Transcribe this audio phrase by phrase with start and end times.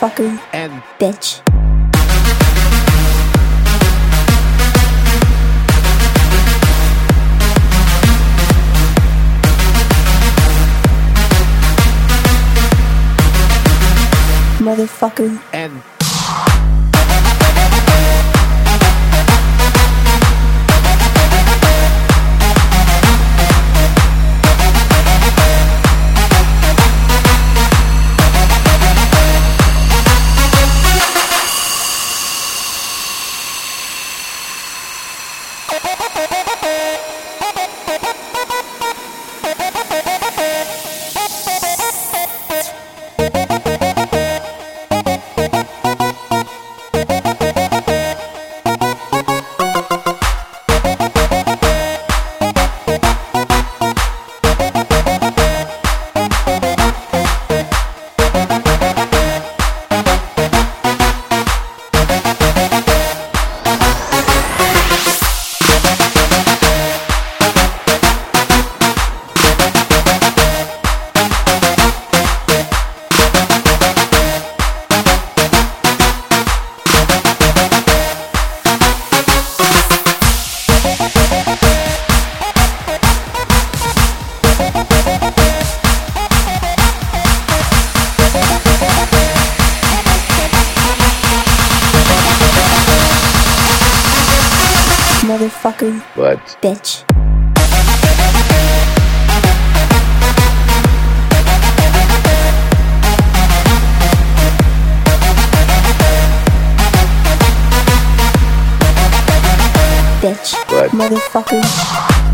[0.00, 0.40] Motherfucker.
[0.54, 1.42] and Bitch.
[14.58, 15.38] Motherfucker.
[15.52, 15.82] and
[95.40, 96.02] Motherfucker.
[96.14, 97.06] But Bitch.
[110.20, 110.54] Bitch.
[110.70, 110.90] What?
[110.90, 112.29] Motherfucker.